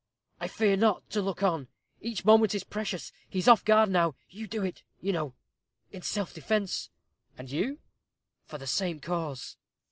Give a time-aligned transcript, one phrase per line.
[0.39, 1.67] "I fear not to look on.
[2.01, 3.11] Each moment is precious.
[3.29, 4.15] He is off his guard now.
[4.31, 5.35] You do it, you know,
[5.91, 6.89] in self defence."
[7.37, 7.77] "And you?"
[8.47, 9.57] "For the same cause."